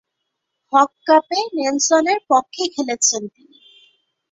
হক 0.73 0.91
কাপে 1.07 1.39
নেলসনের 1.55 2.19
পক্ষে 2.29 2.63
খেলেছেন 2.73 3.21
তিনি। 3.33 3.57